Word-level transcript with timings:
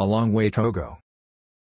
a 0.00 0.04
long 0.04 0.32
way 0.32 0.50
Togo. 0.50 0.98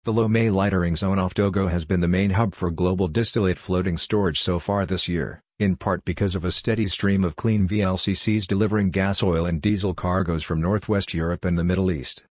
The 0.04 0.12
Lomé 0.12 0.50
lightering 0.50 0.96
zone 0.96 1.19
off 1.19 1.34
Togo 1.34 1.67
has 1.67 1.84
been 1.84 2.00
the 2.00 2.08
main 2.08 2.31
hub 2.31 2.55
for 2.55 2.70
global 2.70 3.06
distillate 3.06 3.58
floating 3.58 3.98
storage 3.98 4.40
so 4.40 4.58
far 4.58 4.87
this 4.87 5.06
year, 5.06 5.43
in 5.58 5.77
part 5.77 6.03
because 6.06 6.34
of 6.34 6.42
a 6.42 6.50
steady 6.50 6.87
stream 6.87 7.24
of 7.24 7.37
clean 7.37 7.68
VLCCs 7.68 8.46
delivering 8.46 8.90
gas 8.90 9.22
oil 9.22 9.45
and 9.45 9.60
diesel 9.60 9.92
cargoes 9.92 10.42
from 10.42 10.62
Northwest 10.62 11.12
Europe 11.12 11.45
and 11.45 11.58
the 11.58 11.64
Middle 11.64 11.90
East. 11.92 12.24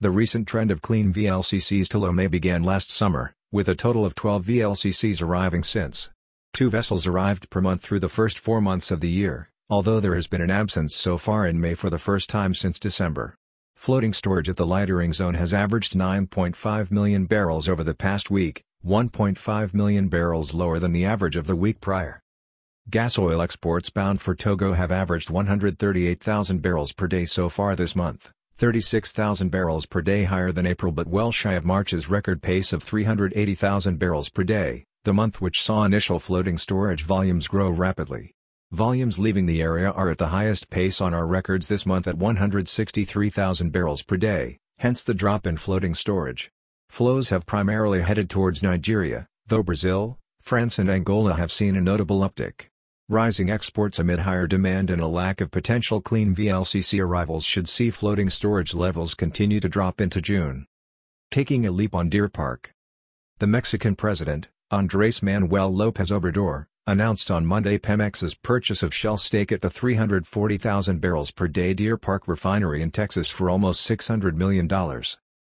The 0.00 0.10
recent 0.10 0.46
trend 0.46 0.70
of 0.70 0.82
clean 0.82 1.10
VLCCs 1.10 1.88
to 1.88 1.98
Lomé 1.98 2.30
began 2.30 2.62
last 2.62 2.90
summer, 2.90 3.32
with 3.50 3.66
a 3.66 3.74
total 3.74 4.04
of 4.04 4.14
12 4.14 4.44
VLCCs 4.44 5.22
arriving 5.22 5.62
since. 5.62 6.10
Two 6.52 6.68
vessels 6.68 7.06
arrived 7.06 7.48
per 7.48 7.62
month 7.62 7.80
through 7.80 8.00
the 8.00 8.10
first 8.10 8.38
four 8.38 8.60
months 8.60 8.90
of 8.90 9.00
the 9.00 9.08
year, 9.08 9.48
although 9.70 10.00
there 10.00 10.16
has 10.16 10.26
been 10.26 10.42
an 10.42 10.50
absence 10.50 10.94
so 10.94 11.16
far 11.16 11.46
in 11.46 11.58
May 11.58 11.72
for 11.72 11.88
the 11.88 11.98
first 11.98 12.28
time 12.28 12.52
since 12.52 12.78
December. 12.78 13.36
Floating 13.80 14.12
storage 14.12 14.50
at 14.50 14.58
the 14.58 14.66
lightering 14.66 15.14
zone 15.14 15.32
has 15.32 15.54
averaged 15.54 15.94
9.5 15.94 16.90
million 16.90 17.24
barrels 17.24 17.66
over 17.66 17.82
the 17.82 17.94
past 17.94 18.30
week, 18.30 18.62
1.5 18.84 19.72
million 19.72 20.08
barrels 20.08 20.52
lower 20.52 20.78
than 20.78 20.92
the 20.92 21.06
average 21.06 21.34
of 21.34 21.46
the 21.46 21.56
week 21.56 21.80
prior. 21.80 22.20
Gas 22.90 23.16
oil 23.16 23.40
exports 23.40 23.88
bound 23.88 24.20
for 24.20 24.34
Togo 24.34 24.74
have 24.74 24.92
averaged 24.92 25.30
138,000 25.30 26.60
barrels 26.60 26.92
per 26.92 27.08
day 27.08 27.24
so 27.24 27.48
far 27.48 27.74
this 27.74 27.96
month, 27.96 28.30
36,000 28.58 29.48
barrels 29.48 29.86
per 29.86 30.02
day 30.02 30.24
higher 30.24 30.52
than 30.52 30.66
April 30.66 30.92
but 30.92 31.06
well 31.06 31.32
shy 31.32 31.54
of 31.54 31.64
March's 31.64 32.10
record 32.10 32.42
pace 32.42 32.74
of 32.74 32.82
380,000 32.82 33.98
barrels 33.98 34.28
per 34.28 34.44
day, 34.44 34.84
the 35.04 35.14
month 35.14 35.40
which 35.40 35.62
saw 35.62 35.84
initial 35.84 36.20
floating 36.20 36.58
storage 36.58 37.02
volumes 37.02 37.48
grow 37.48 37.70
rapidly. 37.70 38.34
Volumes 38.72 39.18
leaving 39.18 39.46
the 39.46 39.60
area 39.60 39.90
are 39.90 40.10
at 40.10 40.18
the 40.18 40.28
highest 40.28 40.70
pace 40.70 41.00
on 41.00 41.12
our 41.12 41.26
records 41.26 41.66
this 41.66 41.84
month 41.84 42.06
at 42.06 42.16
163,000 42.16 43.72
barrels 43.72 44.04
per 44.04 44.16
day, 44.16 44.58
hence 44.78 45.02
the 45.02 45.12
drop 45.12 45.44
in 45.44 45.56
floating 45.56 45.92
storage. 45.92 46.52
Flows 46.88 47.30
have 47.30 47.46
primarily 47.46 48.00
headed 48.02 48.30
towards 48.30 48.62
Nigeria, 48.62 49.26
though 49.44 49.64
Brazil, 49.64 50.20
France 50.40 50.78
and 50.78 50.88
Angola 50.88 51.34
have 51.34 51.50
seen 51.50 51.74
a 51.74 51.80
notable 51.80 52.20
uptick. 52.20 52.66
Rising 53.08 53.50
exports 53.50 53.98
amid 53.98 54.20
higher 54.20 54.46
demand 54.46 54.88
and 54.88 55.02
a 55.02 55.08
lack 55.08 55.40
of 55.40 55.50
potential 55.50 56.00
clean 56.00 56.32
VLCC 56.32 57.04
arrivals 57.04 57.44
should 57.44 57.68
see 57.68 57.90
floating 57.90 58.30
storage 58.30 58.72
levels 58.72 59.14
continue 59.14 59.58
to 59.58 59.68
drop 59.68 60.00
into 60.00 60.20
June. 60.20 60.64
Taking 61.32 61.66
a 61.66 61.72
leap 61.72 61.92
on 61.92 62.08
Deer 62.08 62.28
Park. 62.28 62.72
The 63.38 63.48
Mexican 63.48 63.96
president, 63.96 64.48
Andrés 64.72 65.24
Manuel 65.24 65.72
López 65.72 66.16
Obrador, 66.16 66.66
announced 66.86 67.30
on 67.30 67.46
Monday 67.46 67.78
Pemex's 67.78 68.34
purchase 68.34 68.82
of 68.82 68.94
Shell 68.94 69.18
stake 69.18 69.52
at 69.52 69.60
the 69.60 69.70
340,000 69.70 71.00
barrels 71.00 71.30
per 71.30 71.46
day 71.46 71.74
Deer 71.74 71.96
Park 71.96 72.26
refinery 72.26 72.82
in 72.82 72.90
Texas 72.90 73.30
for 73.30 73.48
almost 73.48 73.88
$600 73.88 74.34
million. 74.34 74.68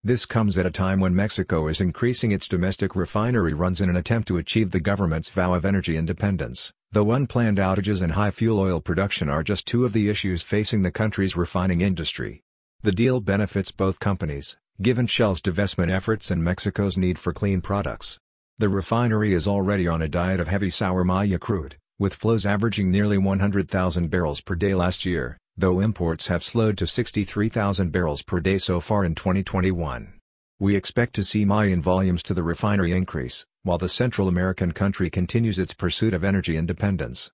This 0.03 0.25
comes 0.25 0.57
at 0.57 0.67
a 0.67 0.71
time 0.71 0.99
when 0.99 1.15
Mexico 1.15 1.67
is 1.67 1.81
increasing 1.81 2.31
its 2.31 2.47
domestic 2.47 2.95
refinery 2.95 3.53
runs 3.53 3.81
in 3.81 3.89
an 3.89 3.95
attempt 3.95 4.27
to 4.27 4.37
achieve 4.37 4.69
the 4.71 4.79
government's 4.79 5.29
vow 5.29 5.55
of 5.55 5.65
energy 5.65 5.97
independence, 5.97 6.71
though 6.91 7.11
unplanned 7.11 7.57
outages 7.57 8.03
and 8.03 8.11
high 8.11 8.31
fuel 8.31 8.59
oil 8.59 8.79
production 8.79 9.29
are 9.29 9.43
just 9.43 9.65
two 9.65 9.83
of 9.83 9.93
the 9.93 10.07
issues 10.09 10.43
facing 10.43 10.83
the 10.83 10.91
country's 10.91 11.35
refining 11.35 11.81
industry. 11.81 12.43
The 12.83 12.91
deal 12.91 13.19
benefits 13.19 13.71
both 13.71 13.99
companies, 13.99 14.57
given 14.79 15.07
Shell's 15.07 15.41
divestment 15.41 15.89
efforts 15.89 16.29
and 16.29 16.43
Mexico's 16.43 16.99
need 16.99 17.17
for 17.17 17.33
clean 17.33 17.61
products. 17.61 18.19
The 18.57 18.69
refinery 18.69 19.33
is 19.33 19.49
already 19.49 19.85
on 19.85 20.01
a 20.01 20.07
diet 20.07 20.39
of 20.39 20.47
heavy 20.47 20.69
sour 20.69 21.03
Maya 21.03 21.37
crude, 21.37 21.75
with 21.99 22.13
flows 22.13 22.45
averaging 22.45 22.89
nearly 22.89 23.17
100,000 23.17 24.09
barrels 24.09 24.39
per 24.39 24.55
day 24.55 24.73
last 24.73 25.05
year, 25.05 25.37
though 25.57 25.81
imports 25.81 26.29
have 26.29 26.41
slowed 26.41 26.77
to 26.77 26.87
63,000 26.87 27.91
barrels 27.91 28.21
per 28.21 28.39
day 28.39 28.57
so 28.57 28.79
far 28.79 29.03
in 29.03 29.13
2021. 29.13 30.21
We 30.57 30.77
expect 30.77 31.15
to 31.15 31.23
see 31.25 31.43
Mayan 31.43 31.81
volumes 31.81 32.23
to 32.23 32.33
the 32.33 32.43
refinery 32.43 32.93
increase, 32.93 33.45
while 33.63 33.77
the 33.77 33.89
Central 33.89 34.29
American 34.29 34.71
country 34.71 35.09
continues 35.09 35.59
its 35.59 35.73
pursuit 35.73 36.13
of 36.13 36.23
energy 36.23 36.55
independence. 36.55 37.23